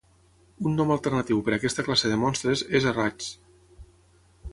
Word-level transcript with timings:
Un 0.69 0.77
nom 0.77 0.93
alternatiu 0.93 1.43
per 1.49 1.53
aquesta 1.57 1.85
classe 1.89 2.11
de 2.13 2.17
monstres 2.23 2.65
és 2.81 2.89
Arrachd. 2.93 3.29